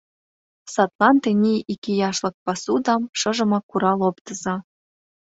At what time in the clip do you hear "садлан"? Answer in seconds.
0.73-1.15